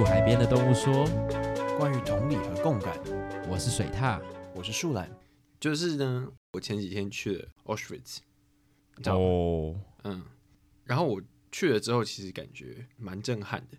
[0.00, 1.04] 住海边的动物说
[1.76, 2.98] 关于同理和共感
[3.46, 4.18] ，：“我是水獭。
[4.54, 5.14] 我是树懒。
[5.60, 8.16] 就是呢，我前几天去了 Auschwitz，
[8.96, 9.26] 你知道吗？
[9.26, 10.24] 哦，嗯，
[10.84, 11.22] 然后我
[11.52, 13.76] 去了之后，其实感觉蛮震撼的。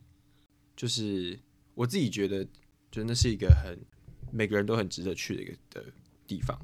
[0.76, 1.40] 就是
[1.74, 2.48] 我自己觉得，
[2.92, 3.76] 就那是一个很
[4.32, 5.86] 每个人都很值得去的一个的
[6.28, 6.56] 地方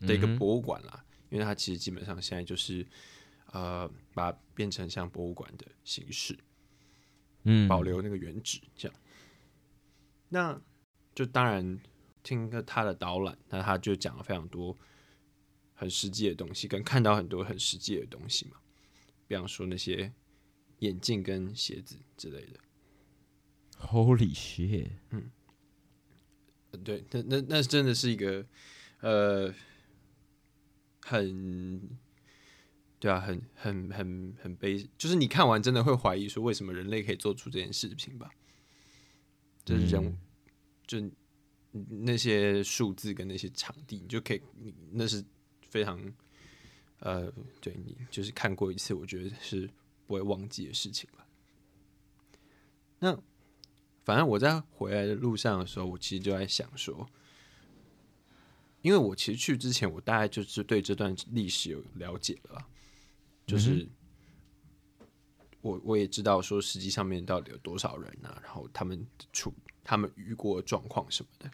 [0.00, 1.04] 的一个博物馆啦。
[1.28, 2.84] 因为它其实基本上现在就是
[3.52, 6.36] 呃，把它变成像博物馆的形式，
[7.46, 8.98] 嗯保留那个原址这样。
[10.28, 10.60] 那
[11.14, 11.80] 就当然
[12.22, 14.76] 听个他的导览，那他就讲了非常多
[15.74, 18.58] 很实际的东西，跟看到很多很实际的东西嘛，
[19.26, 20.12] 比方说那些
[20.80, 22.60] 眼镜跟鞋子之类的。
[23.78, 24.90] Holy shit！
[26.72, 28.44] 呃对，那那那真的是一个
[29.00, 29.54] 呃，
[31.02, 31.80] 很
[32.98, 38.30] 对啊，很很很很悲，就是你看完真的会怀疑说，为什么人类可以做出这件事情吧？
[39.64, 40.18] 就是人，嗯
[40.86, 41.10] 就
[42.00, 45.22] 那些数字跟那些场地，你就可以，你那是
[45.68, 46.00] 非常
[47.00, 47.30] 呃，
[47.60, 49.68] 对你就是看过一次，我觉得是
[50.06, 51.26] 不会忘记的事情吧。
[53.00, 53.14] 那
[54.04, 57.06] 反正我在回来的路上的时候，我其实就在想说，
[58.80, 62.68] 因为我其实去之前，我大概就是对这段历史有了解了啦，
[63.46, 63.88] 就是、
[65.60, 69.54] 我我也知道说实际上面到底有多少人啊，然后他们处
[69.84, 71.50] 他们遇过的状况什么的，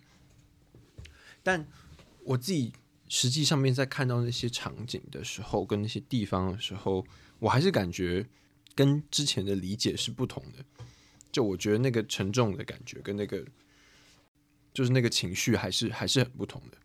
[1.43, 1.67] 但
[2.25, 2.73] 我自己
[3.09, 7.05] 实际上面在看到那些场景的时候，跟那些地方的时候，
[7.39, 8.27] 我还是感觉
[8.75, 10.65] 跟之前的理解是不同的。
[11.31, 13.45] 就我觉得那个沉重的感觉跟那个
[14.73, 16.79] 就是那个情绪还是还是很不同的。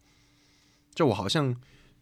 [0.94, 1.56] 就我好像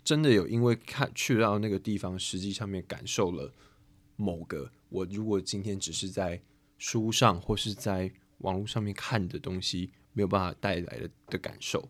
[0.06, 3.52] 真的有因为看去到那个地方，实际上面感受了
[4.16, 6.42] 某个我如果今天只是在
[6.78, 11.90] 书上或是在网络上面看的东西没有办法带来的的感受。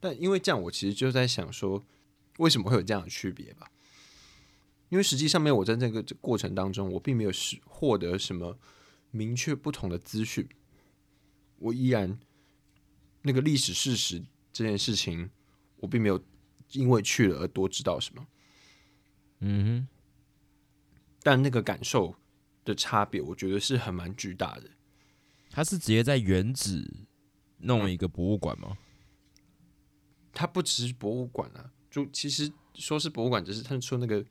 [0.00, 1.84] 但因为这样，我其实就在想说，
[2.38, 3.70] 为什么会有这样的区别吧？
[4.88, 8.58] 因为实际上面我在这个过程当中，我并没有是获得什么
[9.12, 10.48] 明确不同的资讯，
[11.58, 12.18] 我依然
[13.22, 15.30] 那个历史事实这件事情，
[15.82, 16.24] 我并没有
[16.70, 18.24] 因为去了而多知道什么，
[19.40, 19.88] 嗯哼
[21.24, 22.14] 但那个感受
[22.64, 24.70] 的差别，我觉得是很蛮巨大的。
[25.50, 26.88] 他是直接在原址
[27.58, 28.78] 弄一个博物馆吗？
[30.32, 34.24] 他不只是博物馆啊，就其实说是博物馆，只是他说那个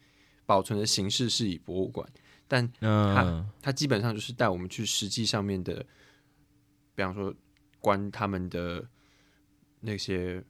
[0.46, 2.10] 保存的形式是以博物馆，
[2.48, 5.86] 但嗯，他基本上就是带我们去实际上面的，
[6.96, 7.36] 比方说
[7.80, 8.90] 关他们的
[9.80, 10.44] 那些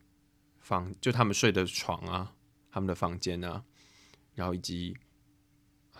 [0.71, 2.33] 房，就他们睡的床啊，
[2.71, 3.61] 他们的房间啊，
[4.35, 4.95] 然后以及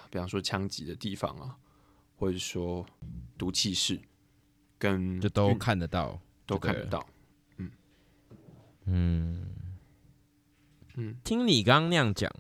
[0.10, 1.58] 比方说枪击的地方啊，
[2.16, 2.86] 或者说
[3.38, 4.00] 毒气室，
[4.78, 7.06] 跟就都看得到，都看得到。
[8.86, 9.46] 嗯
[10.96, 12.32] 嗯，听你刚刚那样讲，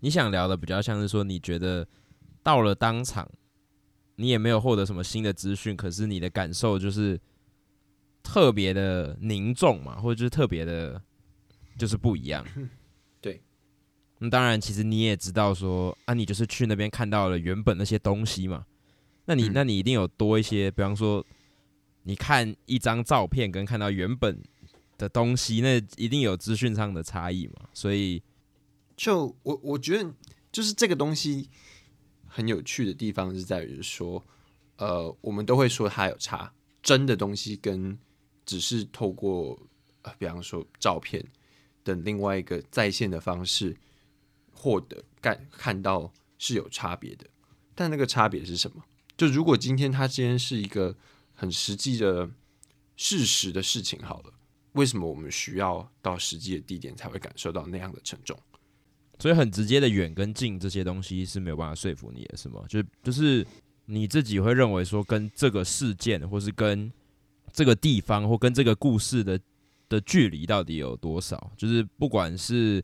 [0.00, 1.86] 你想聊的比较像是说，你觉得
[2.42, 3.30] 到了当场，
[4.16, 7.20] 你也没有获得什么新的资讯，可是你的感受就是
[8.24, 11.00] 特别的凝重嘛，或者就是特别的，
[11.80, 12.46] 就是不一样。
[13.20, 13.42] 对。
[14.18, 18.66] 那当然，其实你也知道说啊，你就是去那边看到了原本那些东西嘛。
[19.24, 21.24] 那你嗯那你一定有多一些，比方说，
[22.02, 24.42] 你看一张照片跟看到原本
[24.98, 27.68] 的东西，那一定有资讯上的差异嘛。
[27.72, 28.22] 所以，
[28.96, 30.14] 就我我觉得，
[30.52, 31.48] 就是这个东西
[32.26, 34.22] 很有趣的地方是在于说，
[34.76, 36.52] 呃，我们都会说它有差，
[36.82, 37.98] 真的东西跟
[38.44, 39.58] 只是透过
[40.02, 41.24] 呃，比方说照片
[41.90, 43.76] 等另外一个在线的方式
[44.52, 47.26] 获得看看到是有差别的，
[47.74, 48.82] 但那个差别是什么？
[49.16, 50.96] 就如果今天它今天是一个
[51.34, 52.30] 很实际的
[52.96, 54.32] 事实的事情，好了。
[54.74, 58.38] 为什么我们需要到实际的地点才会感受到那样的沉重？
[59.18, 62.62] 所以很直接的远跟近这些东西是没有办法说服你的，是吗？
[62.68, 63.44] 就是就是
[63.86, 66.90] 你自己会认为说，跟这个事件，或是跟
[67.52, 69.38] 这个地方，或跟这个故事的
[69.90, 71.52] 的距离到底有多少？
[71.58, 72.82] 就是不管是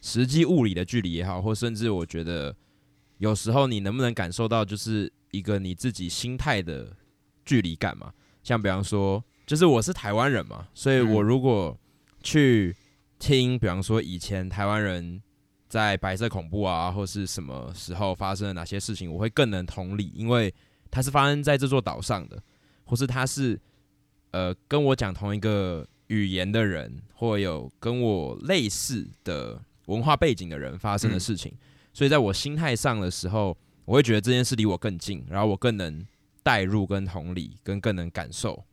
[0.00, 2.56] 实际物理的距离也好，或甚至我觉得
[3.18, 6.96] 有时候你能不能感受到，就是一个你自己心态的
[7.44, 8.12] 距离感嘛？
[8.42, 11.78] 像比方说，就是我是台湾人嘛，所以我嗯如果
[12.22, 12.74] 去
[13.18, 15.20] 听，比方说以前台湾人
[15.68, 20.54] 在白色恐怖啊，或是什么时候发生了哪些事情，我会更能同理，因为
[20.90, 22.40] 它是发生在这座岛上的，
[22.84, 23.58] 或是他是
[24.30, 31.52] 呃跟我讲同一个语言的人，或有跟我类似的文化背景的人发生的嗯事情，
[31.92, 36.06] 所以在我心态上的时候，我会觉得这件事离我更近，然后我更能
[36.42, 38.64] 代入、跟同理、跟更能感受。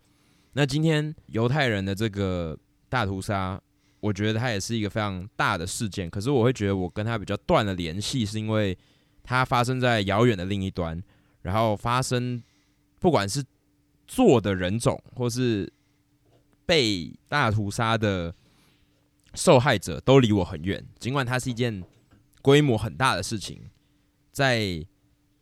[0.54, 2.58] 那今天犹太人的这个
[2.90, 3.60] 大屠杀，
[4.00, 6.10] 我觉得它也是一个非常大的事件。
[6.10, 8.78] 可是我会觉得我跟他比较断了联系，是因为
[9.24, 11.02] 它发生在遥远的另一端，
[11.42, 12.42] 然后发生
[13.00, 13.44] 不管是
[14.08, 15.72] 做的人种，或是
[16.72, 18.34] 被大屠杀的
[19.34, 20.82] 受害者，都离我很远。
[20.98, 21.84] 尽管它是一件
[22.42, 23.62] 规模很大的事情，
[24.32, 24.82] 在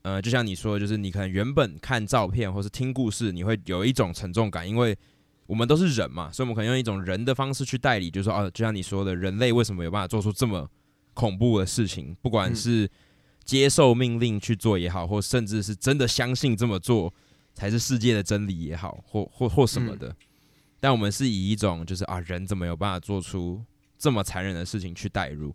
[0.02, 4.98] 呃，就像你说，就是你可能原本看照片或是听故事，你会有一种沉重感，因为
[5.46, 10.68] 我们都是人嘛，所以我们可能用一种人的方式去代理，就是说，哦，就像你说的，人类为什么有办法做出这么
[11.14, 12.18] 恐怖的事情？
[12.24, 12.90] 不管是
[13.46, 17.14] 接受命令去做也好，或甚至是真的相信这么做
[17.54, 20.16] 才是世界的真理也好，或或或什么的。
[20.80, 23.64] 但我们是以一种就是啊，人怎么有办法做出
[23.98, 25.54] 这么残忍的事情去代入？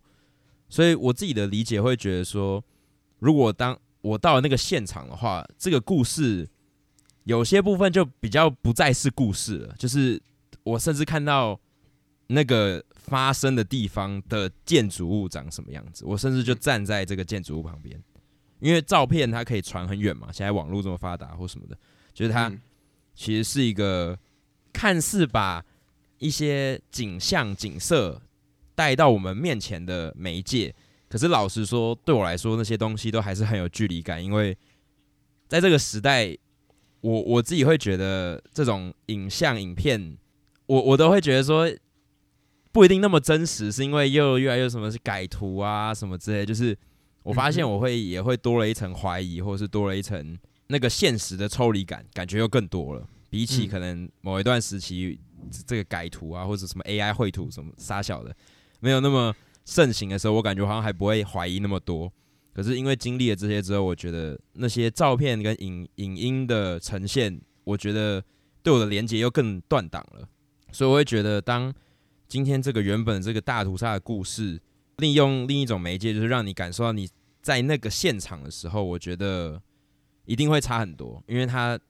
[0.68, 2.62] 所以我自己的理解会觉得说，
[3.18, 6.48] 如果当我到了那个现场的话，这个故事
[7.24, 9.74] 有些部分就比较不再是故事了。
[9.78, 10.20] 就是
[10.62, 11.58] 我甚至看到
[12.26, 18.02] 那个发生的地方的建筑物长什么样子，我甚至就站在这个建筑物旁边，
[18.60, 20.28] 因为照片它可以传很远嘛。
[20.32, 21.78] 现在网络这么发达或什么的，
[22.12, 22.50] 就是它
[23.14, 24.18] 其实是一个
[24.74, 25.64] 看似把
[26.18, 28.20] 一些景象景色
[28.74, 30.74] 带到我们面前的媒介。
[31.08, 34.56] 可是老实说，对我来说，那些东西都还是很有距离感，因为
[35.46, 36.36] 在这个时代，
[37.02, 40.18] 我我自己会觉得这种影像影片，
[40.66, 41.70] 我我都会觉得说
[42.72, 46.76] 不一定那么真实，是因为又越来越什么是改图啊什么之类，就是
[47.22, 50.36] 我发现我会也会多了一层怀疑，或者是多了一层
[50.66, 55.19] 那个现实的抽离感，感觉又更多了，比起可能某一段时期
[55.66, 58.36] 这个改图啊或者什么 AI 绘图什么傻小的，
[58.78, 59.34] 没有那么。
[59.66, 62.12] 盛行的时候，我感觉好像还不会怀疑那么多。
[62.52, 68.22] 可是因为经历了这些之后，我觉得那些照片跟影影音的呈现，我觉得
[68.62, 70.28] 对我的连接又更断档了。
[70.70, 71.72] 所以我会觉得，当
[72.28, 74.60] 今天这个原本这个大屠杀的故事，
[74.98, 77.08] 利用另一种媒介，就是让你感受到你
[77.40, 79.62] 在那个现场的时候，我觉得
[80.26, 81.81] 一定会差很多，因为它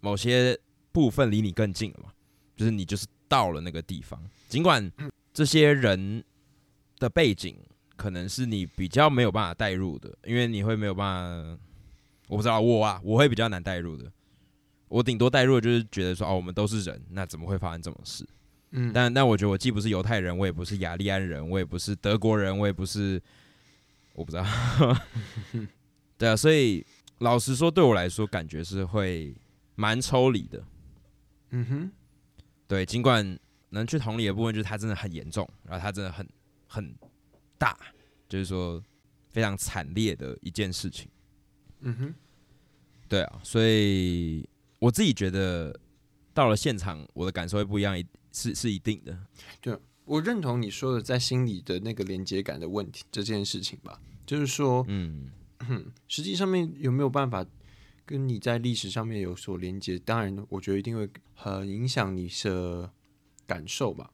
[0.00, 0.58] 某些
[0.92, 2.12] 部分离你更近了嘛，
[2.56, 4.90] 就是你就是到了那个地方，尽管
[5.32, 6.24] 这些人。
[7.00, 7.56] 的背景
[7.96, 11.58] 可能是你比较没有办法代入的，因为你会没有办法，
[12.28, 14.12] 我不知道我啊，我会比较难代入的。
[14.86, 18.28] 我顶多代入的就是觉得说，哦，我们都是人，那怎么会发生这种事？
[18.72, 23.18] 嗯，但但我觉得我既不是犹太人，我也不是雅利安人，我也不是德国人，我也不是，
[24.12, 24.44] 我不知道。
[26.18, 26.84] 对啊，所以
[27.20, 29.34] 老实说，对我来说，感觉是会
[29.74, 30.62] 蛮抽离的。
[31.50, 31.92] 嗯哼，
[32.66, 33.38] 对，尽管
[33.68, 36.26] 能去同理的部分，就是它真的很严重，然后它真的很。
[36.72, 36.94] 很
[37.58, 37.76] 大，
[38.28, 38.80] 就是说
[39.30, 41.10] 非常惨烈的一件事情。
[41.80, 42.14] 嗯哼，
[43.08, 44.48] 对啊，所以
[44.78, 45.76] 我自己觉得
[46.32, 48.00] 到了现场，我的感受会不一样，
[48.30, 49.18] 是是一定的。
[49.60, 54.00] 对，我认同你说的在心里的那个连接感的问题这件事情吧。
[54.24, 55.28] 就是说，嗯，
[56.06, 57.44] 实际上面有没有办法
[58.10, 59.98] 跟你在历史上面有所连接？
[59.98, 62.92] 当然，我觉得一定会很影响你的
[63.46, 64.10] 感受吧。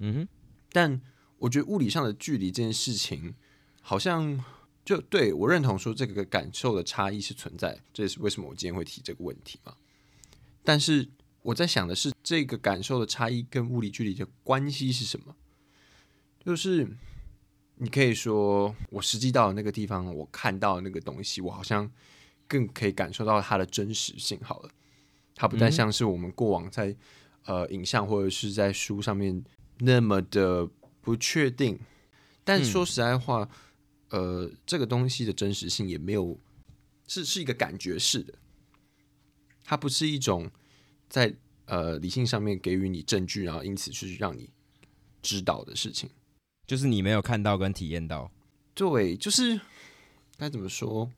[0.00, 0.28] 嗯哼，
[0.72, 1.00] 但。
[1.38, 3.34] 我觉得物理上的距离这件事情，
[3.82, 4.42] 好像
[4.82, 9.74] 就对我认同说这个感受的差异是存在，这也是为什么我今天会提这个问题嘛。
[10.62, 11.10] 但是
[11.42, 15.36] 我在想的是，这个感受的差异跟物理距离的关系是什么？
[16.42, 16.88] 就是
[17.74, 21.90] 你可以说，我实际到那个地方，我看到那个东西，我好像
[22.48, 24.38] 更可以感受到它的真实性。
[24.42, 24.70] 好了，
[25.34, 26.96] 它不再像是我们过往在
[27.44, 29.44] 呃影像或者是在书上面
[29.78, 30.68] 那么的。
[31.04, 31.78] 不确定，
[32.44, 33.46] 但说实在话，
[34.08, 36.40] 呃，这个东西的真实性也没有，
[37.06, 38.32] 是是一个感觉式的，
[39.64, 40.50] 它不是一种
[41.10, 41.36] 在
[41.66, 44.48] 呃理性上面给予你证据，然后因此去让你
[45.20, 46.08] 知道的事情，
[46.66, 48.32] 就是你没有看到跟体验到。
[48.72, 49.60] 对，就是
[50.38, 51.12] 该怎么说？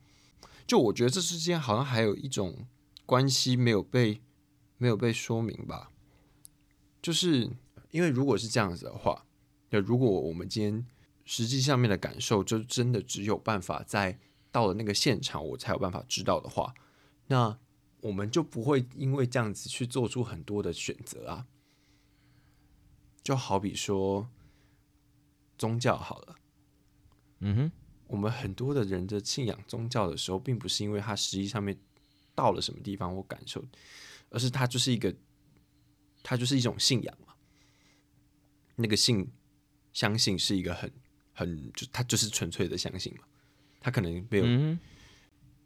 [0.66, 2.66] 就我觉得这之间好像还有一种
[3.04, 4.20] 关系没有被
[4.78, 5.90] 没有被说明吧，
[7.00, 7.50] 就是
[7.90, 9.23] 因为如果是这样子的话。
[9.70, 10.87] 那如果我们今天
[11.25, 14.16] 实际上面的感受，就真的只有办法在
[14.52, 16.73] 到了那个现场，我才有办法知道的话，
[17.26, 17.58] 那
[18.00, 21.49] 我们就不会因为这样子去做出很多的选择啊。
[23.25, 24.28] 就好比说
[25.58, 26.37] 宗教好了，
[27.40, 27.73] 嗯哼，
[28.07, 31.77] 我们很多的人的信仰宗教的时候，并不是因为他实际上面
[32.35, 33.65] 到了什么地方或感受，
[34.31, 35.15] 而是他就是一个，
[36.23, 37.35] 他就是一种信仰嘛，
[38.77, 39.31] 那个信。
[39.93, 40.93] 相信是一个很
[41.33, 43.25] 很就他就是纯粹的相信嘛，
[43.81, 44.77] 他可能没有，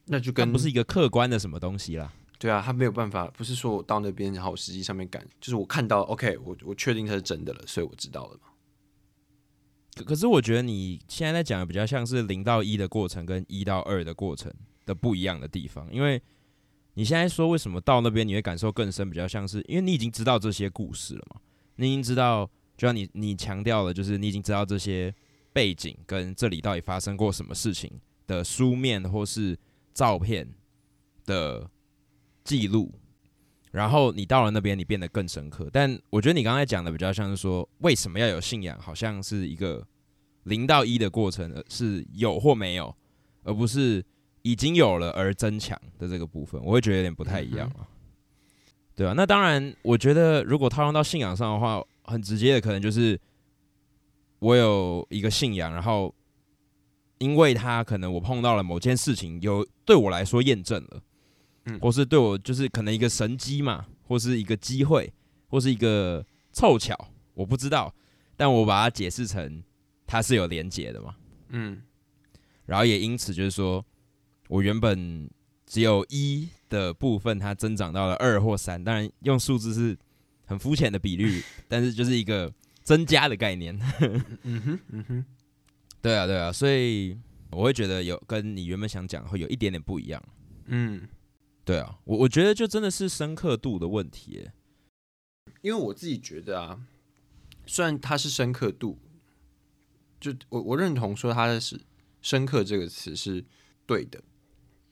[0.04, 2.12] 那就跟不是一个客观的什么东西啦。
[2.38, 8.50] 对啊，他没有办法，不是说我到那边然后我实际上面感，就是我看到 OK，我我确定它是真的了，所以我知道了嘛。
[9.94, 14.52] 可可是我觉得你现在在讲的比较像是零到一的过程跟一到二的过程
[14.86, 16.20] 的不一样的地方，因为
[16.94, 21.40] 你现在说为什么到那边你会感受更深，比较像是因为你已经知道这些故事了嘛，
[21.76, 22.44] 你已经知道，
[22.76, 25.14] 就像你你强调了，就是你已经知道这些
[25.52, 27.90] 背景跟这里到底发生过什么事情
[28.26, 29.58] 的书面或是
[29.92, 30.48] 照片
[31.24, 31.68] 的
[32.44, 32.92] 记录，
[33.70, 35.68] 然后你到了那边，你变得更深刻。
[35.72, 39.86] 但我觉得你刚才讲的比较像是说，为什么要有信仰，好像是一个
[40.44, 42.94] 零到一的过程，是有或没有，
[43.44, 44.04] 而不是
[44.42, 47.86] 已经有了而增强的这个部分，我会觉得有点不太一样啊。
[48.96, 53.18] 对啊，那当然，我觉得如果套用到信仰上的话，很直接的可能就是
[54.40, 56.14] 我有一个信仰，然后
[57.18, 61.00] 因为他可能我碰到了某件事情，有对我来说验证了，
[61.74, 61.80] 嗯。
[61.80, 65.12] 或是对我就是可能一个神机嘛，或是一个机会，
[65.48, 66.96] 或是一个凑巧，
[67.34, 67.94] 我不知道，
[68.36, 69.62] 但我把它解释成
[70.06, 71.16] 它是有连结的嘛，
[71.50, 71.82] 嗯。
[72.66, 73.84] 然后也因此就是说
[74.48, 75.28] 我原本
[75.66, 79.98] 只有一的部分，它增长到了二或三，当然用数字是
[80.44, 83.76] 很肤浅的比率， 但是就是一个增加的概念。
[84.42, 85.24] 嗯哼嗯哼，
[86.00, 87.18] 对啊，对啊，所以
[87.50, 90.22] 我会觉得有跟你原本想讲会有一点点不一样。
[90.66, 91.08] 嗯，
[91.64, 94.52] 对啊，我我觉得就真的是深刻度的问题耶。
[95.62, 96.86] 因为我自己觉得啊，
[97.66, 98.98] 虽然它是深刻度，
[100.18, 101.80] 就我我认同说它的是
[102.22, 103.44] 深刻这个词是
[103.86, 104.22] 对的，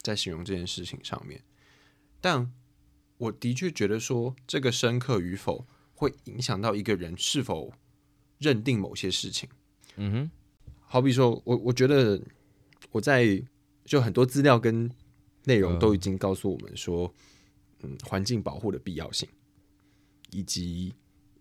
[0.02, 1.42] 在形容这件事情上面，
[2.20, 2.52] 但
[3.16, 7.72] 我的确觉得说这个深刻与否会影响到一个人是否
[8.38, 9.48] 认定某些事情。
[9.96, 10.30] 嗯哼，
[10.80, 12.20] 好比说，我我觉得
[12.92, 13.42] 我在
[13.84, 14.88] 就很多资料跟
[15.45, 17.12] 内容嗯都已经告诉我们说，
[17.83, 19.28] 嗯，环境保护的必要性，
[20.30, 20.92] 以及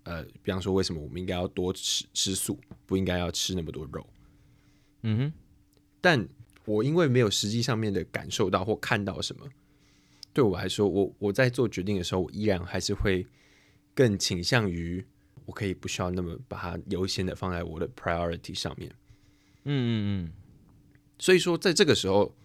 [0.04, 4.08] 呃，比方说为什么我们应该要多吃吃素，不应该要吃那么多肉。
[5.02, 5.34] 嗯哼，
[6.02, 6.28] 但
[6.66, 9.48] 我因为没有实际上面的感受到或看到什么，
[10.34, 13.26] 对我来说，我我在做决定的时候，我依然还是会
[13.94, 15.06] 更倾向于
[15.46, 18.90] 我可以不需要那么把它优先的放在我的 priority 上面。
[19.64, 20.32] 嗯嗯嗯，
[21.20, 22.36] 所以说，在这个时候，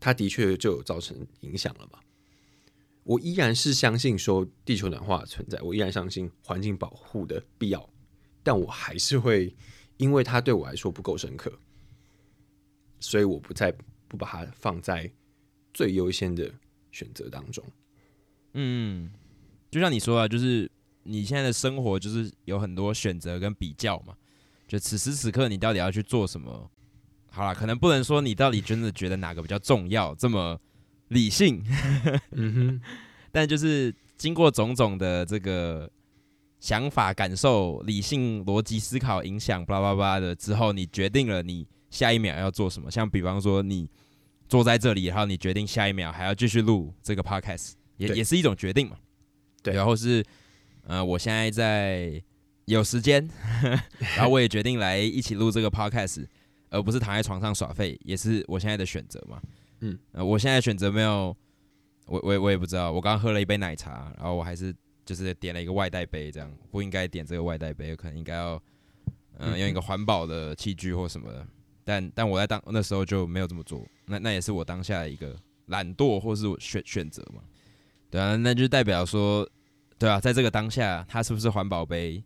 [0.00, 2.00] 它的确就有造成影响了嘛。
[3.04, 7.88] 我依然是相信说地球暖化的存在，我依然相信环境保护的必要，
[8.42, 9.54] 但我还是会
[9.96, 11.52] 因为它对我来说不够深刻，
[13.00, 13.72] 所以我不再
[14.06, 15.10] 不把它放在
[15.72, 16.52] 最优先的
[16.92, 17.64] 选择当中。
[18.52, 19.10] 嗯，
[19.70, 20.70] 就像你说啊，就是
[21.02, 24.14] 你现在的生活就是有很多选择跟比较嘛，
[24.68, 26.70] 就此时此刻你到底要去做什么？
[27.30, 30.60] 好啦，可能不能说你到底真的觉得哪个比较重要，这么
[31.08, 31.62] 理性，
[32.32, 32.80] 嗯哼，
[33.32, 35.90] 但就是经过种种的这个
[36.58, 42.90] 想法、感受、理性、逻辑思考影响，巴拉巴拉的之后，你决定了你下一秒要做什么。
[42.90, 43.88] 像比方说，你
[44.48, 48.96] 坐在这里，然后你决定下一秒还要继续录这个 podcast，也也是一种决定嘛。
[49.62, 50.24] 对然后是
[50.82, 52.22] 呃，我现在在
[52.64, 53.28] 有时间，
[54.16, 56.26] 然后我也决定来一起录这个 podcast，
[56.70, 59.40] 而不是躺在床上耍废，也是我现在的选择嘛。
[59.80, 61.36] 嗯，呃，我现在选择没有，
[62.06, 62.90] 我我我也不知道。
[62.92, 64.74] 我刚刚喝了一杯奶茶，然后我还是
[65.04, 68.54] 就是点了一个外带杯，这样不应该点这个外带杯，可能应该要
[69.38, 71.46] 嗯、呃用一个环保的器具或什么的。
[71.82, 75.34] 但但我在当那时候就没有这么做，那那也是我当下的一个
[75.66, 77.42] 懒惰或是选选择嘛。
[78.10, 79.48] 对啊，那就代表说，
[79.98, 82.22] 对啊，在这个当下，它是不是环保杯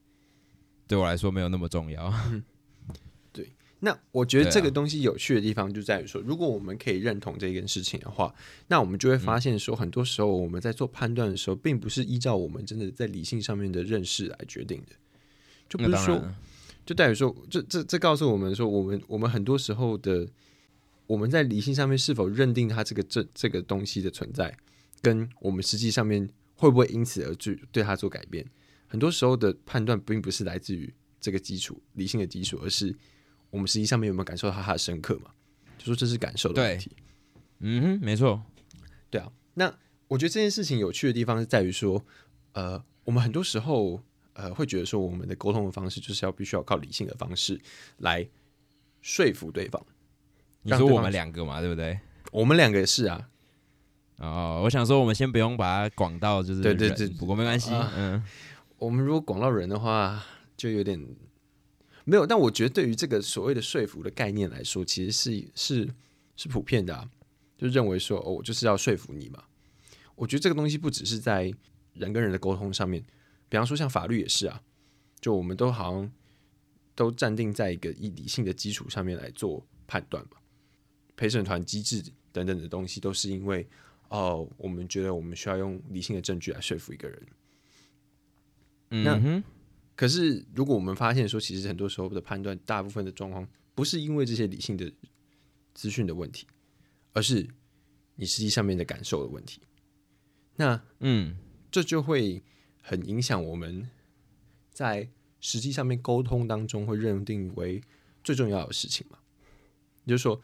[0.88, 2.12] 对我来说没有那么重要。
[3.84, 8.34] 那我觉得这个东西有趣的地方就在于说，如果我们可以认同这件事情的话，
[8.68, 14.96] 那我们就会发现说，很多时候我们在做判断的时候，并不是依照我们真的在理性上面的认识来决定的，
[15.68, 16.34] 就不是说，
[16.86, 20.26] 就代表说，这这这告诉我们说，我们我们很多时候的
[21.06, 24.56] 我们在理性上面是否认定它这个这这个东西的存在，
[25.02, 26.26] 跟我们实际上面
[26.56, 28.42] 会不会因此而去对它做改变，
[28.86, 32.96] 很多时候的判断并不是来自于这个基础理性的基础，而是
[33.54, 35.30] 我们实际上面有没有感受到它的深刻嘛？
[35.78, 36.90] 就说这是感受的问题。
[37.60, 38.42] 嗯哼，没错，
[39.08, 39.72] 对啊，那
[40.08, 42.04] 我觉得这件事情有趣的地方是在于说，
[42.54, 47.60] 呃，我们很多时候呃会觉得说，我们的沟通的方式就是要必须要靠理性的方式
[47.98, 48.28] 来
[49.02, 49.80] 说服对方。
[50.62, 52.00] 你说我们两个嘛，对不对？
[52.32, 53.28] 我们两个也是啊，
[54.18, 58.20] 哦，我想说，我们先不用把它广到就是对对对不过没关系，啊嗯
[58.78, 60.20] 我们如果广到人的话，
[60.56, 61.00] 就有点
[62.04, 62.26] 没有。
[62.26, 65.94] 但我觉得对于这个所谓的说服的概念来说，其实是是
[66.36, 67.10] 是普遍的、啊，
[67.58, 69.44] 就认为说哦，我就是要说服你嘛。
[70.14, 71.52] 我觉得这个东西不只是在
[71.94, 73.04] 人跟人的沟通上面，
[73.48, 74.62] 比方说像法律也是啊，
[75.20, 76.12] 就我们都好像
[76.94, 80.38] 都站定在一个以理性的基础上面来做判断嘛。
[81.16, 83.66] 陪审团机制等等的东西，都是因为
[84.08, 87.26] 哦，我们觉得我们需要用理性的证据来说服一个人。
[88.90, 89.44] 嗯哼，
[89.96, 94.92] 可是如果我们发现说，其实很多时候的判断，大部分的状况不是因为这些理性的
[95.72, 96.46] 资讯的问题，
[97.12, 97.48] 而是
[98.16, 99.60] 你实际上面的感受的问题。
[100.56, 101.36] 那嗯，
[101.70, 102.42] 这就会
[102.80, 103.88] 很影响我们
[104.72, 105.08] 在
[105.40, 107.82] 实际上面沟通当中会认定为
[108.22, 109.18] 最重要的事情嘛？
[110.04, 110.40] 也就是说，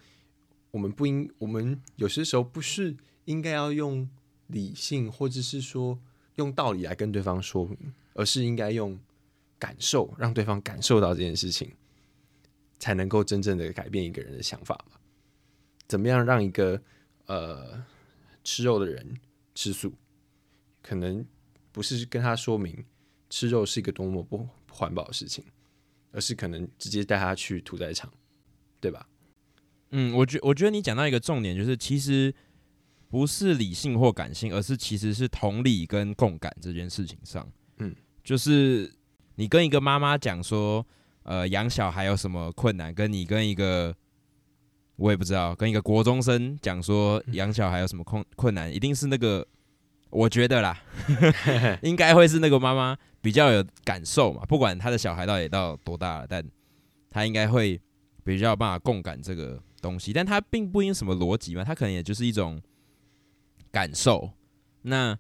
[0.71, 4.09] 我们不应，我们有些时候不是应该要用
[4.47, 5.99] 理性或者是说
[6.37, 8.99] 用道理来跟对方说明，而是应该用
[9.61, 11.73] 感受让对方感受到这件事情，
[12.81, 14.99] 才能够真正的改变一个人的想法嘛？
[15.87, 16.83] 怎么样让一个
[17.27, 17.85] 呃
[18.43, 19.17] 吃肉的人
[19.55, 19.95] 吃素？
[20.83, 21.25] 可能
[21.71, 22.85] 不是跟他说明
[23.29, 25.45] 吃肉是一个多么不环保的事情，
[26.11, 28.13] 而是可能直接带他去屠宰场，
[28.81, 29.07] 对吧？
[29.91, 32.35] 嗯，我觉我觉得你讲到一个重点，就是其实
[33.09, 37.53] 不是理性或感性，而是其实是同理跟共感这件事情上。
[37.79, 38.91] 嗯，就是
[39.37, 40.87] 你跟一个妈妈讲说，
[41.23, 43.95] 呃，养小孩有什么困难，跟你跟一个
[44.97, 49.47] 我也不知道，跟一个国中生讲说养小孩有什么困困难，一定是那个
[50.11, 50.83] 我觉得啦，
[51.83, 56.45] 应该会是那个妈妈比较有感受嘛，不管他的小孩到底到多大了，但
[57.11, 57.81] 他应该会
[58.25, 59.61] 比较有办法共感这个。
[59.83, 62.61] 东西，但他并不因什么逻辑嘛，他可能也就是一种
[63.73, 64.31] 感受。
[64.83, 65.19] 那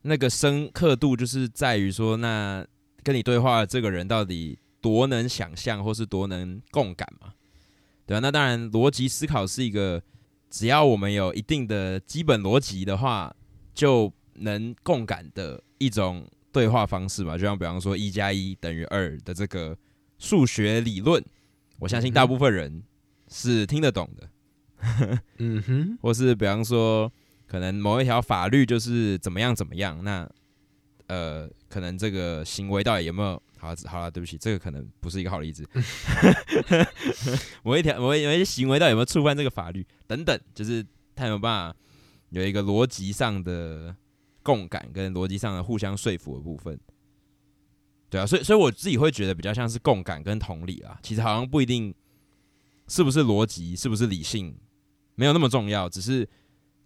[0.00, 2.66] 那个深刻度就是在于说，那
[3.02, 7.32] 跟你对话的这个人到底多能想象，或是多能共感嘛？
[8.06, 10.02] 对啊，那当然，逻辑思考是一个，
[10.50, 13.34] 只要我们有一定的基本逻辑的话，
[13.74, 17.36] 就能共感的一种对话方式嘛。
[17.36, 19.76] 就像比方说，一加一等于二的这个
[20.18, 21.24] 数学理论，
[21.78, 22.82] 我相信大部分人。
[23.34, 24.28] 是听得懂的，
[25.38, 27.10] 嗯哼，或是比方说，
[27.46, 30.28] 可能某一条法律就是怎么样怎么样，那
[31.06, 33.74] 呃，可能这个行为到底有没有好？
[33.86, 35.66] 好了，对不起，这个可能不是一个好例子。
[37.62, 40.84] 某一条某一某一些行为到底有没有触犯这个法律等等，就是
[41.14, 41.78] 他有办法
[42.30, 43.94] 有一个逻辑上的
[44.42, 46.78] 共感跟逻辑上的互相说服的部分。
[48.10, 51.94] 对啊，所以所以我自己会觉得比较像是共感跟同理啊，其实好像不一定。
[52.88, 53.74] 是不是逻辑？
[53.74, 54.54] 是不是理性？
[55.14, 56.28] 没有那么重要，只是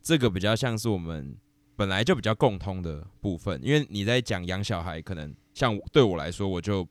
[0.03, 1.35] 这个比较像是我们
[1.77, 3.61] 本来就比较共通的部分。
[3.63, 6.87] 因为你在讲养小孩，可能像对我来说，我就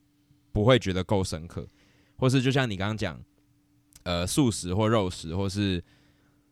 [0.53, 1.67] 不会觉得够深刻，
[2.15, 3.19] 或是就像你刚刚讲，
[4.03, 5.83] 呃，素食或肉食，或是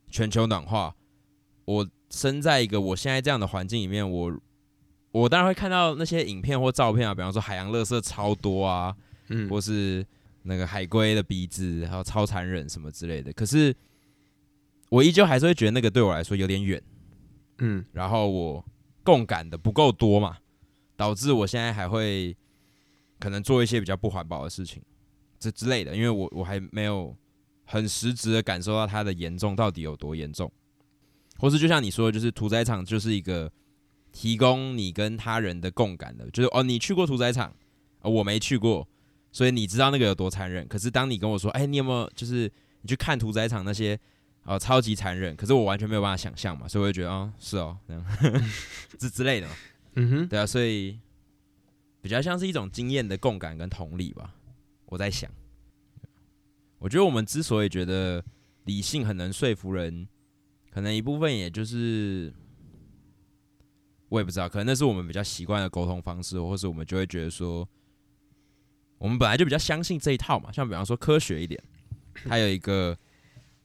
[0.10, 0.94] 全球暖化，
[1.66, 4.38] 我生在一个我现在这样的环境里面，我
[5.12, 8.96] 我当然会看到那些影片或照片啊，比方说海洋垃圾超多啊，
[9.30, 10.06] 嗯，或是。
[10.46, 13.74] 那个海龟的鼻子，还有超残忍什么之类的，可是
[14.90, 16.84] 我依旧还是会觉得那个对我来说有点远，
[17.60, 18.66] 嗯，然后我
[19.04, 20.38] 共感的不够多嘛，
[20.96, 22.36] 导致我现在还会
[23.20, 24.82] 可能做一些比较不环保的事情，
[25.40, 27.16] 这之类的，因为我我还没有
[27.66, 30.52] 很实质的感受到它的严重到底有多严重，
[31.38, 33.52] 或是就像你说，就是屠宰场就是一个
[34.12, 37.54] 提供你跟他人的共感的，就是哦，你去过屠宰场，
[38.02, 38.88] 我没去过。
[39.36, 42.44] 所以你知道那个有多残忍，可是当你跟我说，哎，你有没有就是
[42.84, 44.00] 你去看屠宰场那些，
[44.44, 48.06] 哦，超级残忍，可是我完全没有办法想象嘛，所以我就觉得，哦，是哦，这样，
[49.00, 49.56] 之之类的嘛，
[49.96, 51.00] 嗯哼，对啊，所以
[52.02, 54.36] 比较像是一种经验的共感跟同理吧。
[54.88, 55.32] 我在想，
[56.80, 58.24] 我觉得我们之所以觉得
[58.66, 60.08] 理性很能说服人，
[60.72, 62.34] 可能一部分也就是，
[64.10, 67.68] 我也不知道，可能那是我们比较习惯的沟通方式，或是我们就会觉得说。
[69.00, 71.62] 我们本来就比较相信这一套嘛，像比方说科学一点，
[72.26, 72.98] 它有一个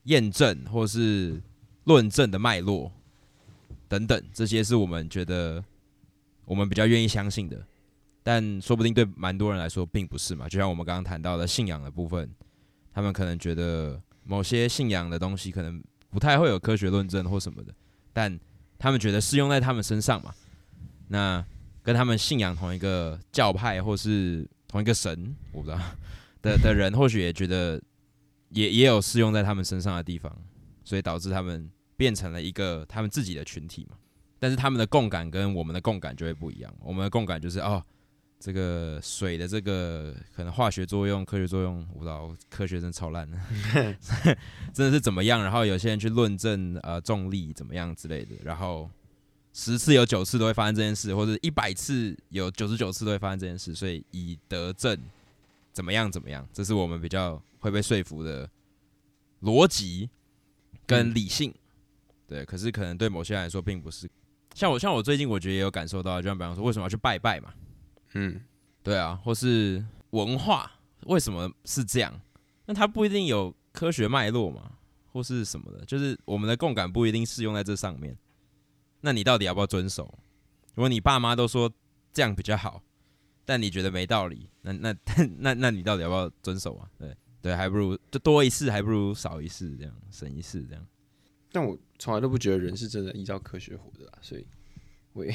[0.03, 1.41] 验证或是
[1.83, 2.91] 论证的脉络
[3.87, 5.63] 等等，这些是我们觉得
[6.45, 7.61] 我们比较愿意相信的。
[8.23, 12.29] 但说不定对蛮多人来说并不是嘛，就像我们刚刚谈到的信仰的部分，
[12.93, 17.73] 他们可能觉得某些信仰的东西可能不太会有科学论证或什么的，
[18.13, 18.39] 但
[18.77, 20.33] 他们觉得适用在他们身上嘛。
[21.07, 21.43] 那
[21.81, 24.47] 跟他们信仰同一个教派或是。
[24.71, 25.81] 同一个神，我不知道
[26.43, 27.81] 的的人，或许也觉得
[28.49, 30.35] 也也有适用在他们身上的地方，
[30.83, 33.95] 所以导致他们变成了一个他们自己的群体嘛。
[34.39, 36.73] 但是他们的共感跟我们的共感就会不一样。
[36.79, 37.83] 我们的共感就是哦，
[38.39, 43.37] 这个水的这个可能化学作用、科学作用，我不知道科学真超烂的，
[44.73, 45.43] 真的是怎么样？
[45.43, 48.89] 然后有些人去论证呃重力怎么样之类的，然后
[49.51, 54.97] 十次有九次都会发生这件事，或者一百次有九十九次都会发生这件事，所以以德正
[55.79, 58.49] 怎么样怎么样，这是我们比较会被说服的
[59.43, 60.09] 逻辑
[60.85, 61.55] 跟理性。
[62.27, 64.11] 对，可是可能对某些人来说并不是。
[64.53, 67.53] 像我，像我最近我觉得也有感受到，就像比方说，为什么要去拜拜嘛？
[68.13, 68.41] 嗯，
[68.83, 70.69] 对啊，或是文化
[71.05, 72.19] 为什么是这样？
[72.65, 74.73] 那它不一定有科学脉络嘛，
[75.13, 78.17] 或是什么的，就是我们的共感不一定适用在这上面。
[78.99, 80.13] 那你到底要不要遵守？
[80.75, 81.71] 如果你爸妈都说
[82.11, 82.83] 这样比较好，
[83.49, 84.95] 但你觉得没道理，那那
[85.39, 86.87] 那那你到底要不要遵守啊？
[86.99, 90.87] 对对，还不如就多一事，还不如少一事，这样省一事这样。
[91.51, 94.45] 但我从来都不觉得人是真的依照科学活的啦，所以
[95.13, 95.33] 我也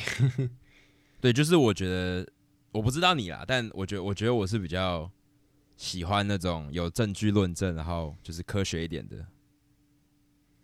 [1.20, 2.24] 对，就是我觉得
[2.70, 5.10] 我不知道你啦，但我觉得我觉得我是比较
[5.76, 9.26] 喜欢那种有证据论证，然后就是科学一点的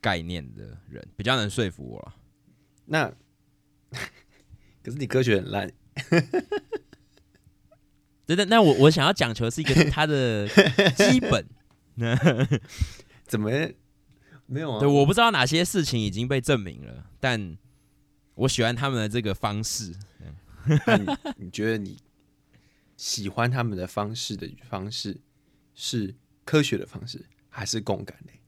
[0.00, 2.14] 概念的人，比较能说服我了。
[2.84, 3.12] 那
[4.84, 5.72] 可是你科学很烂，
[8.36, 10.46] 对对，那我我想要讲求是一个 它的
[10.94, 11.44] 基本，
[13.26, 13.50] 怎么
[14.46, 14.78] 没有啊？
[14.78, 17.56] 对，我不知道哪些事情已经被证明了，但
[18.34, 19.94] 我喜欢他们的这个方式。
[20.86, 21.96] 那你你觉得你
[22.96, 25.20] 喜欢他们的方式的方式
[25.74, 26.14] 是
[26.44, 28.40] 科学的方式，还是共感类？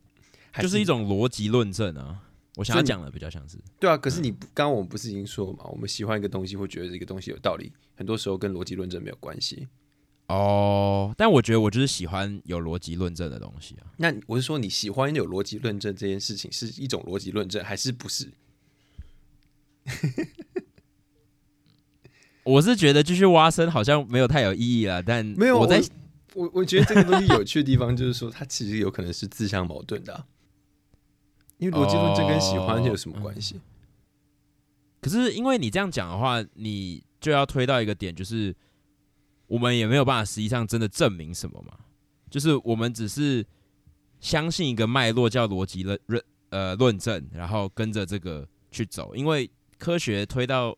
[0.50, 2.20] 还就是一种逻辑论证啊。
[2.56, 5.64] 我想要讲的比较像是对啊，可是你刚刚我们不是已经说了嘛？
[5.66, 9.68] 我们喜欢一个东西，会觉得这个东西有道理，很多时候跟逻辑论证没有关系。
[10.26, 11.14] 哦。
[11.16, 13.86] 但我觉得我就是喜欢有逻辑论证的东西啊。
[13.96, 18.30] 那我是说，你喜欢有逻辑论证这件事情是一种逻辑论证，还是不是？
[22.44, 25.82] 我是觉得继续挖深好像没有太有意义了，但没有我在
[26.34, 30.26] 我我觉得这个东西有趣的地方就是说，它其实有可能是自相矛盾的啊、
[31.62, 33.60] 因为逻辑论证跟喜欢有什么关系？
[35.00, 38.52] 可是因为你这样讲的话，你就要推到一个点，就是
[39.46, 41.78] 我们也没有办法实际上真的证明什么嘛，
[42.28, 43.46] 就是我们只是
[44.18, 49.14] 相信一个脉络叫逻辑论论呃论证，然后跟着这个去走。
[49.14, 49.48] 因为
[49.78, 50.76] 科学推到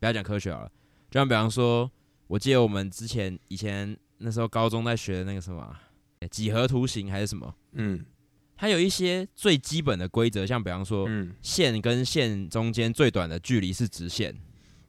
[0.00, 0.72] 不要讲科学好了，
[1.10, 1.90] 就像比方说，
[2.26, 5.78] 我记得我们之前以前那时候高中在学的那个什么啊
[6.30, 8.02] 几何图形还是什么，嗯
[8.56, 14.34] 它有一些最基本的规则，像比方说嗯，线跟线中间最短的距离是直线，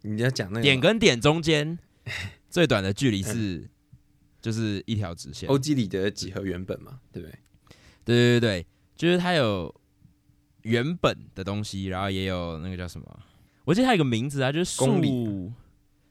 [0.01, 1.77] 你要讲那个点跟点中间
[2.49, 3.69] 最短的距离是
[4.41, 5.49] 就是一条直线。
[5.49, 7.39] 欧几里得几何原本嘛，对不对？
[8.05, 9.73] 对对对对，就是它有
[10.61, 13.19] 原本的东西，然后也有那个叫什么？
[13.65, 15.51] 我记得它有个名字啊，就是数公理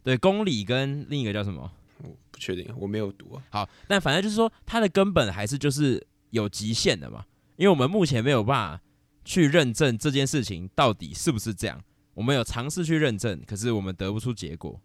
[0.05, 1.73] 对，公理跟另一个叫什么？
[2.03, 3.43] 我不确定，我没有读啊。
[3.49, 7.25] 好，但反正就是说，它的根本还是就是有极限的嘛，
[7.57, 8.83] 因为我们目前没有办法
[9.25, 11.83] 去认证这件事情到底是不是这样。
[12.15, 14.81] 我们有尝试去认证，可是我们得不出结果，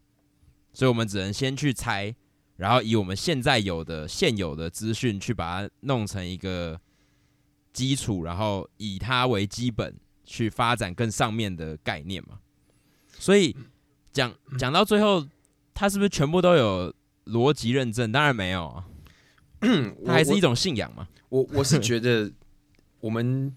[0.74, 2.14] 所以我们只能先去猜，
[2.58, 6.80] 然后以我们现在有的现有的资讯去把它弄成一个
[7.72, 12.40] 基础，然后以它为基本去发展更上面的概念嘛。
[13.18, 13.56] 所以
[14.12, 15.26] 讲讲到最后，
[15.74, 16.94] 它是不是全部都有
[17.26, 18.12] 逻辑认证？
[18.12, 18.86] 当然没有啊。
[20.06, 21.08] 它还是一种信仰嘛。
[21.30, 22.30] 我我是觉得，
[23.02, 23.56] 我们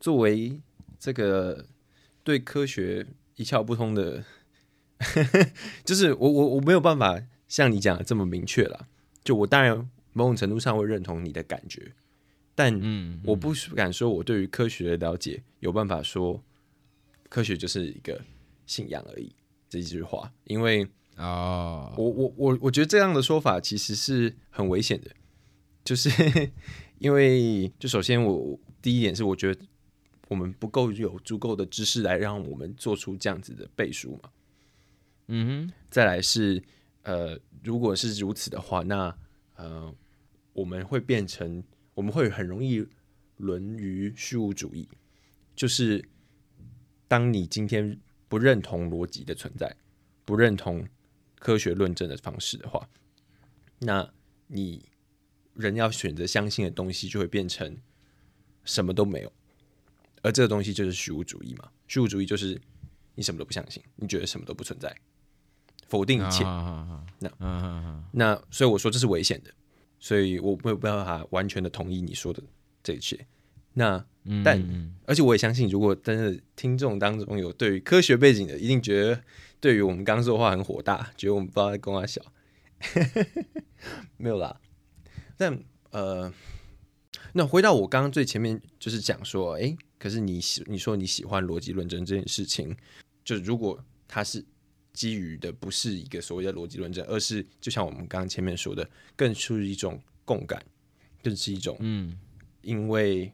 [0.00, 0.60] 作为
[0.98, 1.66] 这个
[2.24, 3.06] 对科学
[3.36, 4.24] 一窍不通的，
[5.84, 8.88] 就是我我我没有办法像你讲的这么明确了。
[9.22, 11.92] 就我当然某种程度上会认同你的感觉，
[12.54, 16.42] 但嗯，我不敢说我对于科学的了解有办法说
[17.28, 18.20] 科学就是一个
[18.66, 19.34] 信仰而已
[19.68, 25.10] 这一句话，因为啊，我我我我觉得这样的说法其实是很危险的，
[25.84, 26.08] 就是
[26.98, 29.60] 因为就首先我第一点是我觉得
[30.28, 34.30] 我们不够有足够的知识来让我们做出这样子的背书嘛。
[35.28, 36.62] 嗯再来是
[37.02, 39.16] 呃，如果是如此的话，那
[39.54, 39.94] 呃，
[40.52, 41.62] 我们会变成
[41.94, 42.84] 我们会很容易
[43.36, 44.88] 沦于虚无主义，
[45.54, 46.04] 就是
[47.06, 49.76] 当你今天不认同逻辑的存在，
[50.24, 50.84] 不认同
[51.38, 52.88] 科学论证的方式的话，
[53.78, 54.08] 那
[54.48, 54.84] 你
[55.58, 57.76] 人要选择相信的东西就会变成
[58.64, 59.32] 什么都没有，
[60.22, 61.68] 而这个东西就是虚无主义嘛。
[61.88, 62.60] 虚无主义就是
[63.14, 64.94] 你什么都不相信，你觉得什么都不存在，
[65.88, 66.44] 否定，一切。
[67.18, 67.30] 那
[68.12, 69.50] 那所以我说这是危险的，
[69.98, 72.42] 所以我没有办法完全的同意你说的
[72.82, 73.26] 这一切。
[73.74, 79.22] 那嗯，但嗯而且我也相信，如果真的听众当中有对于科学背景的，一定觉得
[79.60, 82.20] 对于我们刚刚说的话很火大，觉得我们不知道在跟他小。
[84.18, 84.60] 没有啦，
[85.36, 85.58] 但
[85.90, 86.32] 呃，
[87.32, 92.76] 那回到我刚刚最前面就是讲说，诶，可是你喜你说你喜欢逻辑论证这件事情，
[93.24, 94.44] 就如果它是
[94.92, 100.64] 基于的不是一个所谓的逻辑论证，而是就像我们刚刚前面说的，更出于一种共感，
[101.22, 102.18] 更是一种嗯
[102.62, 103.32] 因为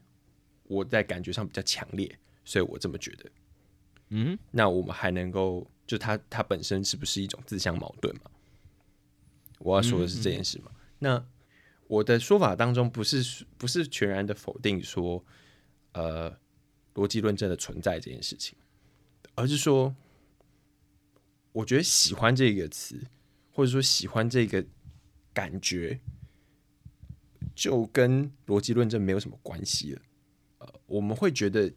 [0.64, 3.30] 我在感觉上比较强烈，所以我这么觉得。
[4.14, 8.30] 嗯那我们还能够，就它它本身是不是一种自相矛盾嘛？
[9.58, 10.70] 我要说的是这件事嘛。
[10.98, 11.24] 那
[11.86, 15.24] 我的说法当中不是不是全然的否定说，
[15.92, 16.30] 呃，
[16.94, 18.56] 逻辑论证的存在这件事情，
[19.34, 19.94] 而是说，
[21.52, 22.98] 我觉得喜欢这个词，
[23.50, 24.64] 或者说喜欢这个
[25.34, 26.00] 感觉，
[27.54, 30.02] 就跟逻辑论证没有什么关系了。
[30.58, 31.70] 呃，我们会觉得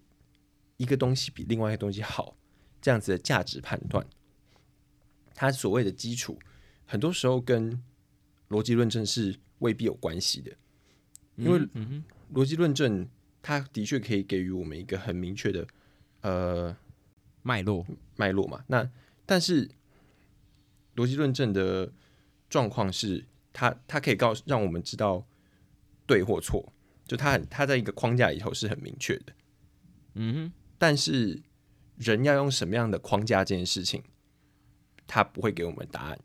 [0.78, 2.38] 一个东西比另外一个东西好，
[2.82, 4.06] 这样子的价值判断，
[5.34, 6.40] 它所谓的基础，
[6.86, 7.84] 很多时候跟
[8.48, 10.52] 逻辑论证是未必有关系的。
[11.36, 13.10] 因为嗯哼逻辑论证，
[13.42, 15.68] 它的确可以给予我们一个很明确的
[16.22, 16.78] 呃
[17.42, 18.64] 脉络，脉络嘛。
[18.68, 18.90] 那
[19.26, 19.70] 但是
[20.96, 21.92] 逻辑论证的
[22.50, 25.26] 状况是，它它可以告诉让我们知道
[26.06, 26.72] 对或错，
[27.06, 29.34] 就它很它在一个框架里头是很明确的。
[30.14, 31.42] 嗯哼但是
[31.98, 34.02] 人要用什么样的框架这件事情，
[35.06, 36.20] 他不会给我们答案。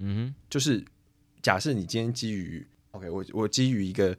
[0.00, 0.84] 嗯哼就是
[1.42, 4.16] 假设你今天基于 OK，我我基于一个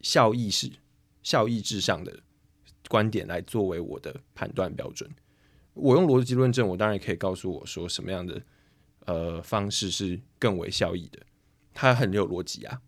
[0.00, 0.70] 效益是
[1.22, 2.20] 效益至上的
[2.88, 5.10] 观点来作为我的判断标准，
[5.72, 8.42] 我用逻辑论证，我当然可以告诉我说什么样的
[9.06, 11.20] 呃方式是更为效益的，
[11.72, 12.82] 它很有逻辑啊，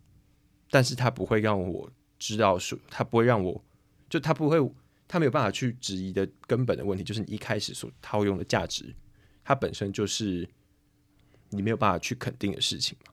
[0.69, 3.63] 但是它不会让我知道说，它不会让我
[4.09, 4.71] 就它不会，
[5.07, 8.95] 它没有办法去质疑的根本的问题，就是你一开始所套用的价值，
[9.43, 10.47] 它本身就是
[11.49, 13.11] 你没有办法去肯定的事情嘛。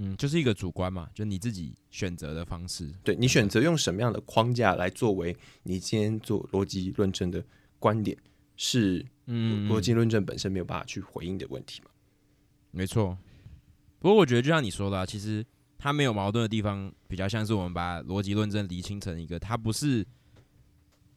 [0.00, 2.88] 嗯，就是一个主观嘛，就你自己选择的方式。
[3.02, 7.44] 对你选择用什么样的框架来作为你今天做逻辑论证的
[7.80, 8.16] 观点，
[8.56, 11.90] 是嗯，逻辑论证本身没有办法去回应的问题嘛？
[12.70, 13.18] 没错。
[13.98, 15.44] 不过我觉得就像你说的、啊，其实
[15.76, 20.06] 它没有矛盾的地方，比较像是我们把逻辑论证理清成一个，它不是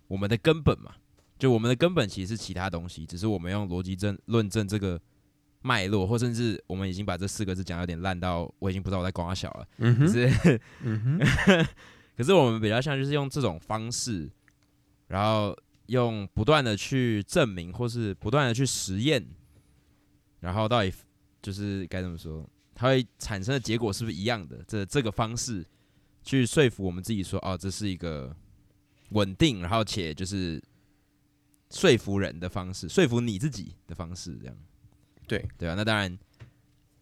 [0.08, 0.96] 我们的根本嘛。
[1.38, 5.00] 就我们的根本其实是其他东西，只是我们用逻辑证论证这个
[5.62, 9.68] 脉络，或甚至我们已经把这四个字讲得有点烂到我已经不知道我在刮小了。
[9.78, 10.30] 嗯可是，
[10.84, 11.68] 嗯哼，
[12.18, 14.30] 可是我们比较像就是用这种方式，
[15.08, 15.56] 然后
[15.88, 19.26] 用不断的去证明，或是不断的去实验，
[20.40, 20.94] 然后到底
[21.42, 24.64] 就是该怎么说，它会产生的结果是不是一样的？
[24.68, 25.66] 这这个方式
[26.24, 28.36] 去说服我们自己说，哦，这是一个
[29.10, 30.62] 稳定，然后且就是
[31.70, 34.56] 说服人的方式，说服你自己的方式，这样
[35.32, 35.76] 对对啊。
[35.76, 36.20] 那当然，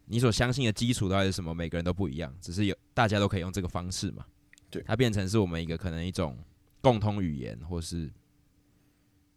[0.05, 4.23] 你所相信的基础到底是什么，每个人都不一样，只是有大家都可以用这个方式嘛。
[4.69, 6.37] 对它变成是我们一个可能一种
[6.79, 8.07] 共通语言，或是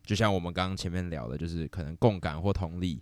[0.05, 3.00] 就像我们刚刚前面聊的，就是可能共感或同理，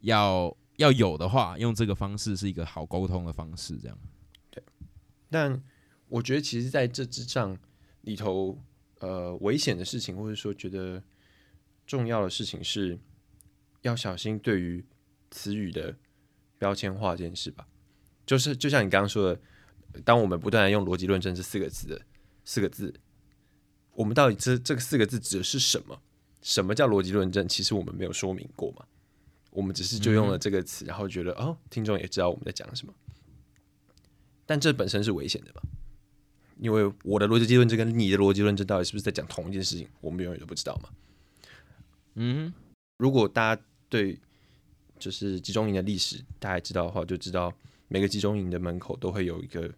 [0.00, 3.98] 要要有的话，用这个方式是一个好沟通的方式，这样。
[4.50, 4.62] 对
[5.28, 5.62] 但
[6.08, 7.54] 我觉得其实在这之上
[8.00, 8.58] 里头，
[9.00, 11.02] 呃，危险的事情，或者说觉得
[11.86, 12.98] 重要的事情是，
[13.86, 14.84] 要小心对于
[15.30, 15.96] 词语的
[16.58, 17.66] 标签化这件事吧。
[18.26, 19.40] 就是就像你刚刚说的，
[20.04, 22.02] 当我们不断的用逻辑论证这四个字的
[22.44, 22.92] 四个字，
[23.92, 26.02] 我们到底这这个四个字指的是什么？
[26.42, 27.48] 什么叫逻辑论证？
[27.48, 28.84] 其实我们没有说明过嘛，
[29.50, 32.92] 我们只是就用了这个词，然后觉得哦，听众也知道我们在讲什么。
[34.44, 35.62] 但这本身是危险的嘛？
[36.58, 40.88] 因为我的逻辑论证跟你的逻辑论证到底是不是在讲同一件事情，我们永远都不知道嘛。
[42.14, 42.52] 嗯
[42.96, 44.18] 如果大家对
[44.98, 47.52] 就是集中营的历史大家知道的话，就知道
[47.88, 49.72] 每个集中营的门口都会有一个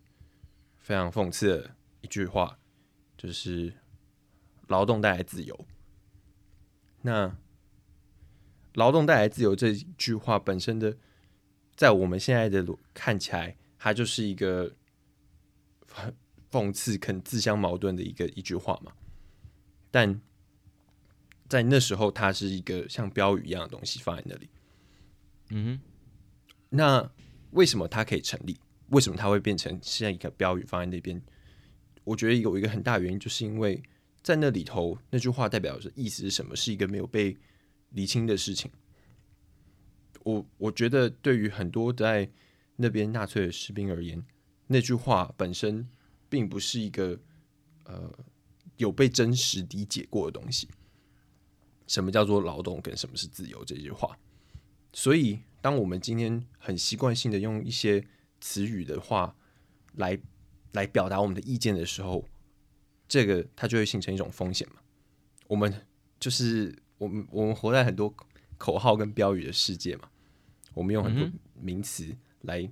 [0.79, 2.59] 非常讽刺的一句话，
[3.17, 3.73] 就是
[4.69, 5.67] “劳动带来自由”。
[7.03, 7.37] 那
[8.75, 10.97] “劳动带来自由”这句话本身的，
[11.77, 14.73] 在我们现在的看起来，它就是一个
[16.51, 18.93] 讽刺、很自相矛盾的一个一句话嘛。
[19.91, 20.21] 但
[21.49, 24.49] 在那时候，它是一个像标语一样的东西放在那里。
[25.51, 25.81] 嗯
[26.69, 27.11] 那
[27.53, 28.59] 为什么它可以成立？
[28.91, 31.21] 为什么它会变成现在一个标语放在那边？
[32.05, 33.83] 我觉得有一个很大原因，就是因为
[34.23, 37.37] 在那里头那句话代表的意思是什么，是一个没有被
[37.91, 38.71] 厘清的事情。
[40.25, 42.31] 我我觉得对于很多在
[42.77, 44.23] 那边纳粹的士兵而言，
[44.67, 45.89] 那句话本身
[46.29, 47.19] 并不是一个
[47.85, 48.13] 呃
[48.77, 50.69] 有被真实理解过的东西。
[51.89, 54.17] 什么叫做劳动，跟什么是自由这句话？
[54.93, 58.07] 所以，当我们今天很习惯性的用一些
[58.41, 59.35] 词语的话
[59.95, 60.17] 来
[60.73, 62.25] 来表达我们的意见的时候，
[63.09, 64.77] 这个它就会形成一种风险嘛。
[65.49, 65.87] 我们
[66.21, 68.15] 就是我们我们活在很多
[68.57, 70.09] 口号跟标语的世界嘛，
[70.75, 72.71] 我们用很多嗯名词来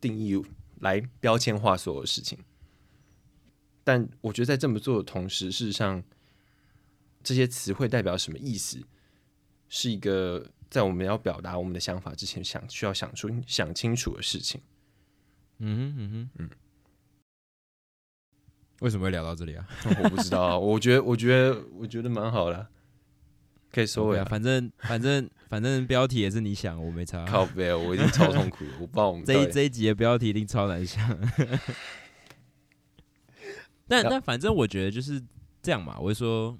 [0.00, 0.40] 定义、
[0.80, 2.38] 来标签化所有事情。
[3.82, 6.02] 但我觉得在这么做的同时，事实上，
[7.22, 8.82] 这些词汇代表什么意思，
[9.68, 14.60] 是一个在我们要表达我们的想法之前想需要想出想清楚的事情。
[15.58, 16.50] 嗯哼嗯哼嗯。
[18.80, 19.68] 为什么会聊到这里啊？
[20.02, 22.66] 我不知道啊， 我觉得我觉得我觉得蛮好的，
[23.70, 27.22] 可以收尾对啊，反正反正反正标题也是你想，我没差。
[27.26, 31.06] 靠背，我已经超痛苦了， 我们这一这一集的标题一定超难想。
[33.86, 35.22] 但但反正我觉得就是
[35.60, 36.58] 这样嘛，我就说，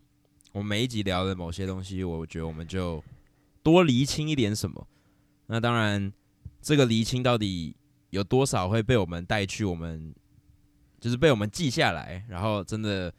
[0.52, 3.02] 我们每一集聊的某些东西，我觉得我们就
[3.62, 4.86] 多厘清一点什么。
[5.46, 6.12] 那当然，
[6.60, 7.74] 这个厘清到底
[8.10, 10.14] 有多少会被我们带去我们，
[11.00, 13.12] 就是被我们记下来，然后真的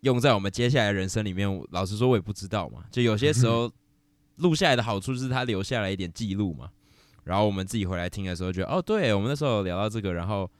[0.00, 1.48] 用在我们接下来人生里面。
[1.70, 2.84] 老实说，我也不知道嘛。
[2.90, 3.70] 就有些时候
[4.36, 6.70] 录下来的好处是它留下来一点记录嘛。
[7.24, 10.50] 然后我们自己回来听的时候，觉得哦，对我们那时候有聊到这个，然后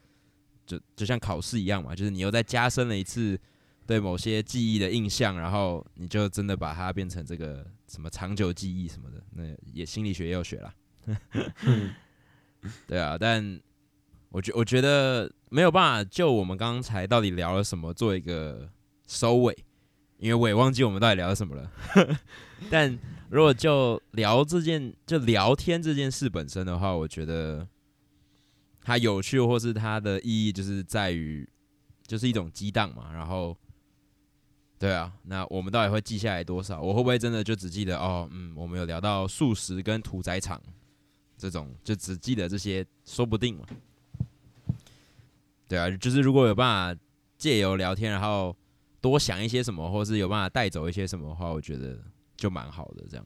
[0.65, 3.39] 就就像考试一样嘛，就是你又再加深了一次
[3.87, 10.75] 对某些记忆的印象，然后你就真的把它变成这个什么长久记忆什么的，那也心理学也有学啦。
[12.87, 13.61] 对啊，但
[14.29, 18.71] 我觉我觉得没有办法就我们刚才到底聊了什么做一个
[19.09, 19.57] 收尾，
[20.19, 21.71] 因为我也忘记我们到底聊了什么了。
[22.71, 22.97] 但
[23.29, 27.67] 如果就聊这件就聊天这件事本身的话，我觉得
[28.81, 31.49] 它有趣，或是它的意义，就是在于
[32.07, 33.13] 就是一种激荡嘛。
[33.13, 33.59] 然后，
[34.83, 36.83] 对啊，那我们到底会记下来多少？
[36.83, 40.61] 我会不会真的就只记得哦，嗯，我们有聊到素食跟屠宰场
[41.39, 43.65] 这种，就只记得这些，说不定嘛。
[45.69, 47.01] 对啊，就是如果有办法
[47.39, 48.57] 借由聊天，然后
[49.01, 51.97] 多想一些什么，或是有办法带走一些什么的话，我觉得
[52.37, 53.05] 就蛮好的。
[53.09, 53.25] 这样，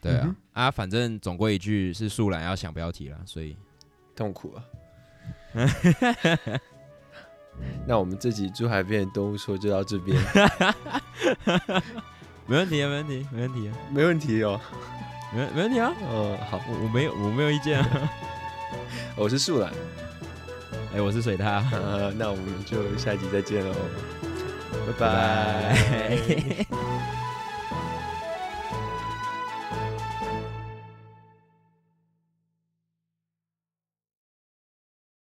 [0.00, 3.56] 对啊，啊，反正总归一句是素兰要想标题啦，所以
[4.14, 4.64] 痛苦啊。
[7.86, 10.16] 那我们这集珠海边的动物说就到这边，
[12.46, 14.60] 没问题啊，没问题，没问题啊，没问题哦。
[15.34, 18.10] 没没问题啊，嗯，好，我我没有我没有意见啊。
[19.16, 19.72] 我是树懒，
[20.94, 23.74] 哎、我是水獭，呃，那我们就下集再见喽，
[24.86, 26.66] 拜拜拜。